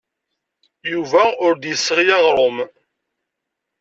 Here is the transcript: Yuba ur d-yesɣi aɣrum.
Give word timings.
Yuba 0.91 1.21
ur 1.45 1.53
d-yesɣi 1.55 2.05
aɣrum. 2.15 2.57